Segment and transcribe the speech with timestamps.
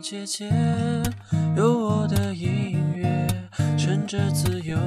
[0.00, 0.50] 姐姐，
[1.56, 3.26] 有我的音乐，
[3.76, 4.78] 乘着自由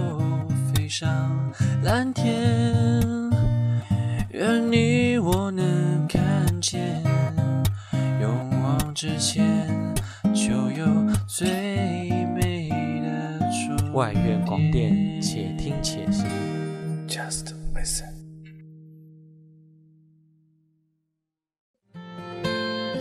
[0.73, 1.53] 飞上
[1.83, 2.73] 蓝天。
[4.31, 7.03] 愿你我能看见，
[8.19, 9.69] 勇往直前，
[10.33, 10.85] 就有
[11.27, 11.47] 最
[12.33, 12.69] 美
[13.01, 16.25] 的终外院广电，且听且行。
[17.07, 18.11] Just listen。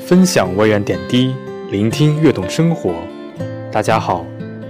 [0.07, 1.35] 分享外院点滴，
[1.73, 2.93] 聆听悦动生活。
[3.73, 4.27] 大家好，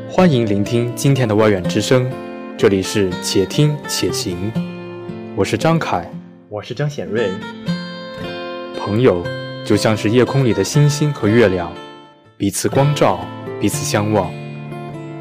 [0.09, 2.09] 欢迎聆听今天的外远之声，
[2.57, 4.53] 这里是且听且行。
[5.35, 6.09] 我是张凯。
[6.49, 7.29] 我是张显瑞，
[8.79, 9.21] 朋友
[9.65, 11.73] 就像是夜空里的星星和月亮，
[12.37, 13.19] 彼此光照，
[13.61, 14.33] 彼此相望。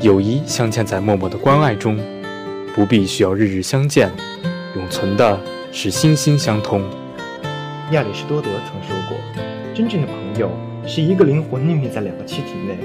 [0.01, 1.99] 友谊镶嵌在默默的关爱中，
[2.75, 4.11] 不必需要日日相见，
[4.75, 5.39] 永存的
[5.71, 6.87] 是心心相通。
[7.89, 9.17] 亚里士多德曾说过，
[9.73, 10.51] 真正的朋友
[10.85, 12.77] 是一个灵魂孕育在两个躯体内。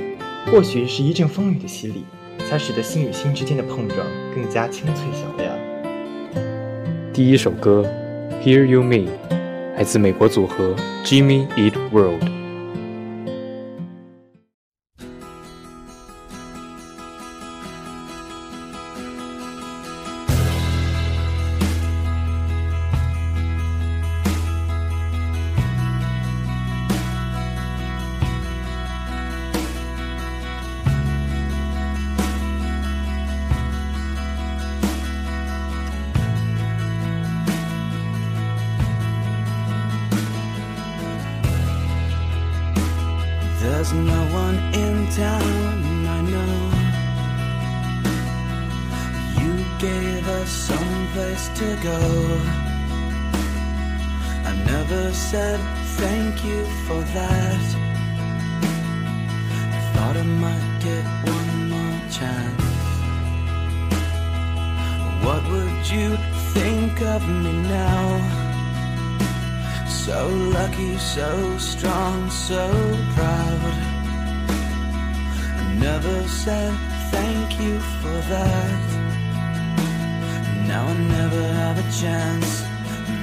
[0.51, 2.05] 或许是一阵风雨的洗礼，
[2.49, 5.53] 才使得心与心之间的碰撞更加清脆响亮。
[7.13, 7.85] 第一首歌
[8.45, 8.97] 《Hear You Me》
[9.77, 12.36] 来自美国组合 Jimmy Eat World。
[43.61, 46.57] There's no one in town I know.
[49.41, 52.01] You gave us some place to go.
[54.45, 55.59] I never said
[55.97, 57.65] thank you for that.
[59.73, 62.67] I thought I might get one more chance.
[65.25, 66.17] What would you
[66.53, 68.46] think of me now?
[70.07, 72.71] So lucky, so strong, so
[73.17, 73.75] proud.
[75.59, 76.73] I never said
[77.11, 78.81] thank you for that.
[80.69, 82.63] Now I never have a chance.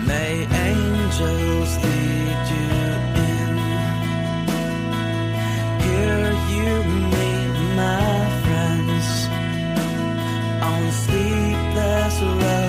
[0.06, 2.68] May angels lead you
[3.32, 3.54] in.
[5.88, 6.72] Here you
[7.16, 8.12] meet my
[8.44, 9.08] friends.
[10.70, 12.63] On sleepless roads,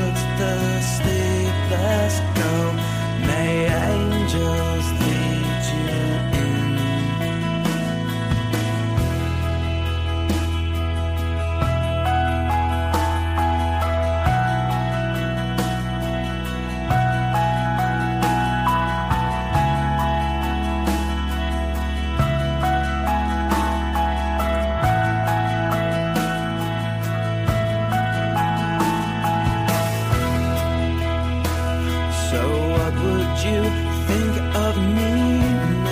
[33.04, 33.60] would you
[34.08, 34.34] think
[34.66, 35.12] of me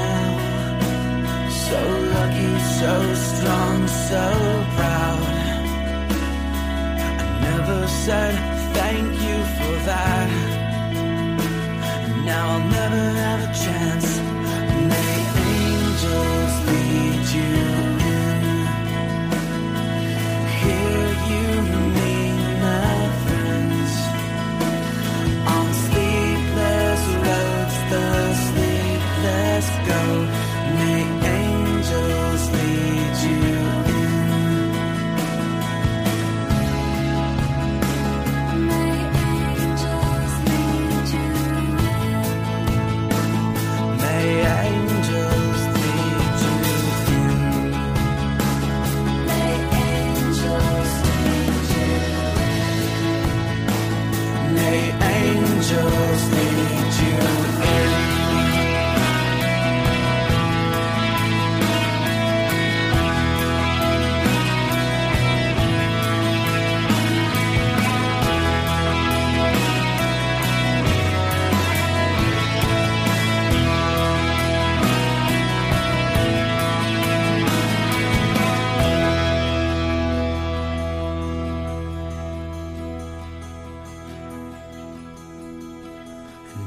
[0.00, 0.30] now?
[1.66, 1.80] So
[2.16, 2.94] lucky, so
[3.28, 3.78] strong,
[4.10, 4.24] so
[4.76, 5.34] proud.
[7.20, 8.34] I never said
[8.78, 10.28] thank you for that.
[12.24, 14.08] Now I'll never have a chance.
[14.90, 15.14] May
[15.52, 17.91] angels lead you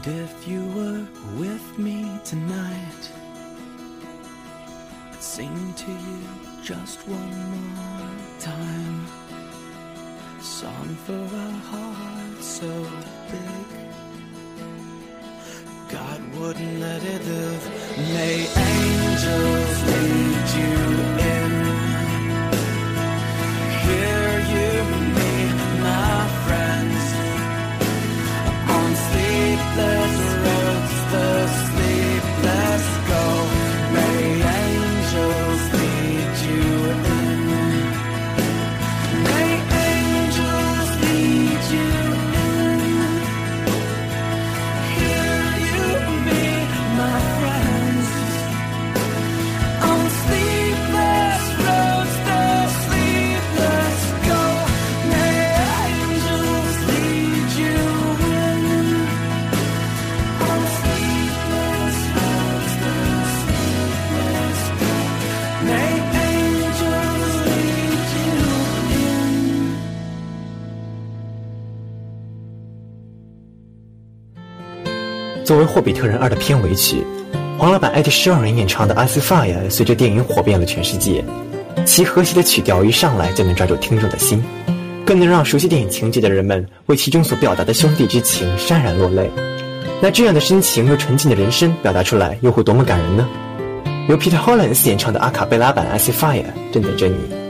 [0.08, 1.04] If you were
[1.36, 3.12] with me tonight,
[5.12, 6.20] I'd sing to you
[6.64, 8.10] just one more
[8.40, 9.08] time.
[10.40, 12.70] A song for a heart so
[13.32, 13.66] big.
[15.90, 17.98] God wouldn't let it live.
[18.14, 21.15] May angels lead you
[75.46, 77.06] 作为《霍比特人二》的片尾曲，
[77.56, 81.24] 黄老板艾迪施让人演唱的《Icy Fire》随着电影火遍了全世界。
[81.86, 84.44] 其和谐的曲调一上来就能抓住听众的心，
[85.06, 89.30] 更能让熟悉电影情节的人们为其中所表达的兄弟之情潸然落泪。
[90.02, 93.30] 那这样的深情又纯净的人声表达出来，又会多么感人呢？
[94.10, 96.42] 由 Peter Hollins 演唱的阿卡贝拉版《Icy Fire》
[96.74, 97.45] 正等着你。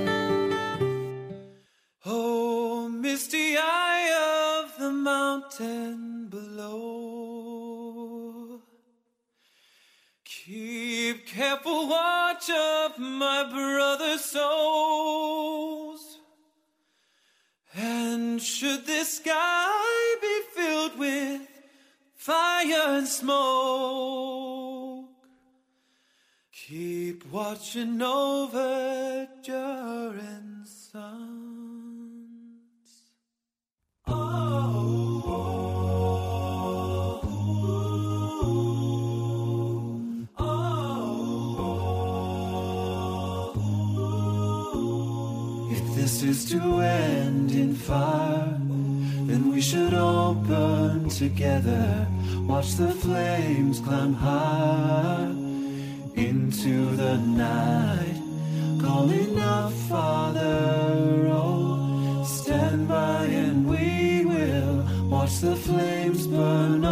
[10.46, 16.20] Keep careful watch of my brother's souls.
[17.74, 21.42] And should this sky be filled with
[22.14, 25.10] fire and smoke,
[26.52, 31.35] keep watching over Durin's sons.
[46.22, 48.58] This is to end in fire,
[49.28, 52.08] then we should all burn together.
[52.48, 55.30] Watch the flames climb high
[56.16, 58.22] into the night,
[58.82, 66.86] calling out, Father, oh, stand by and we will watch the flames burn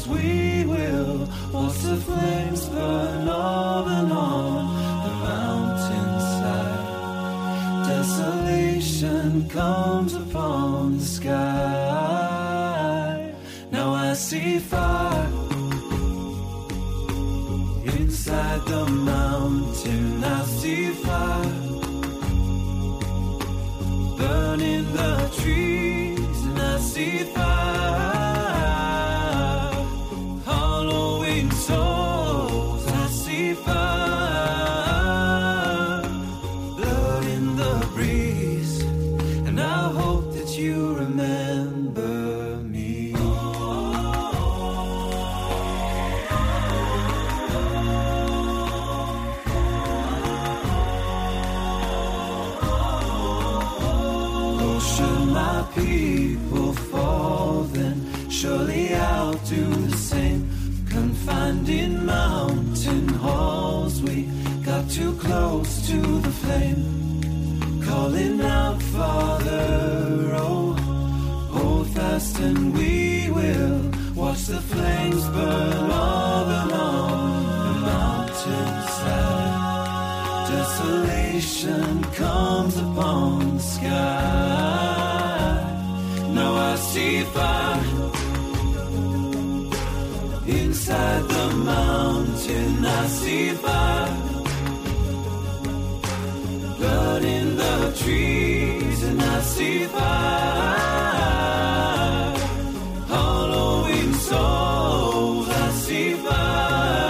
[0.00, 1.28] as we will.
[1.52, 4.74] Watch the flames burn on and on
[5.04, 6.86] the mountainside
[7.86, 11.34] desolation comes upon the sky.
[13.70, 15.28] Now I see fire
[17.98, 18.86] inside the
[59.50, 60.48] do the same.
[60.88, 64.28] Confined in mountain halls, we
[64.64, 67.82] got too close to the flame.
[67.84, 70.74] Calling out, Father, oh,
[71.50, 79.56] hold fast and we will watch the flames burn all along the mountainside.
[80.54, 84.00] Desolation comes upon the sky.
[86.38, 87.69] Now I see fire
[90.90, 92.84] inside the mountain.
[92.84, 94.16] I see fire
[96.78, 100.08] blood in the trees, and I see fire
[103.08, 105.48] hollowing souls.
[105.48, 107.04] I see fire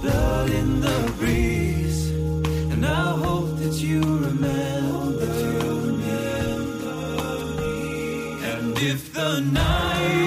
[0.00, 2.10] blood in the breeze,
[2.72, 5.26] and I hope that you remember,
[6.00, 6.22] me.
[8.52, 10.21] And if the night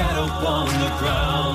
[0.00, 1.49] shadow on the ground.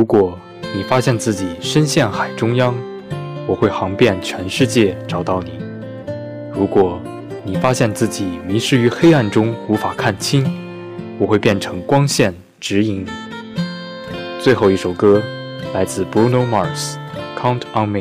[0.00, 0.38] 如果
[0.74, 2.74] 你发现自己身陷海中央，
[3.46, 5.50] 我会航遍全世界找到你；
[6.54, 6.98] 如果
[7.44, 10.50] 你发现自己迷失于黑暗中无法看清，
[11.18, 13.10] 我会变成光线指引你。
[14.38, 15.22] 最后一首歌
[15.74, 16.94] 来自 Bruno Mars，
[17.38, 17.98] 《Count on Me》。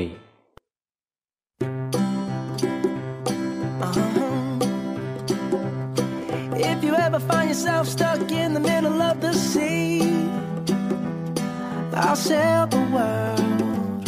[12.02, 14.08] I'll sail the world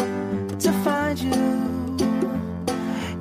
[0.61, 1.97] to find you.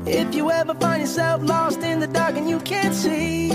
[0.07, 3.51] If you ever find yourself lost in the dark and you can't see,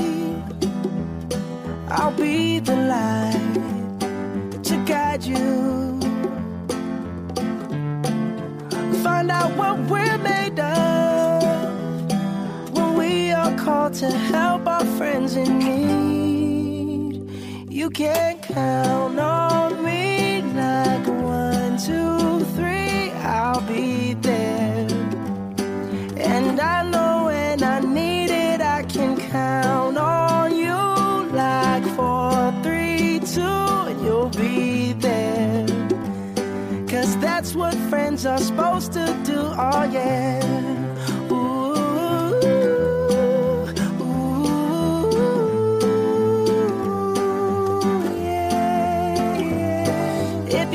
[1.88, 6.00] I'll be the light to guide you.
[9.02, 11.42] Find out what we're made of
[12.74, 17.30] when we are called to help our friends in need.
[17.72, 19.55] You can count on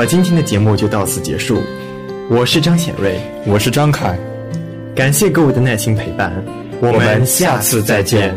[0.00, 1.62] 么今天的节目就到此结束，
[2.30, 4.18] 我是张显瑞，我是张凯，
[4.94, 6.32] 感谢各位的耐心陪伴，
[6.80, 8.34] 我们下次再见。